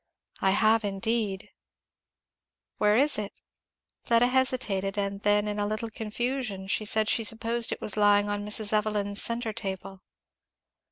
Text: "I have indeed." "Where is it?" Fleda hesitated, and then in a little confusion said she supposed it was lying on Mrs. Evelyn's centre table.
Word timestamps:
"I 0.41 0.49
have 0.49 0.83
indeed." 0.83 1.51
"Where 2.79 2.97
is 2.97 3.19
it?" 3.19 3.39
Fleda 4.03 4.25
hesitated, 4.25 4.97
and 4.97 5.21
then 5.21 5.47
in 5.47 5.59
a 5.59 5.67
little 5.67 5.91
confusion 5.91 6.67
said 6.67 7.07
she 7.07 7.23
supposed 7.23 7.71
it 7.71 7.81
was 7.81 7.95
lying 7.95 8.27
on 8.27 8.43
Mrs. 8.43 8.73
Evelyn's 8.73 9.21
centre 9.21 9.53
table. 9.53 10.01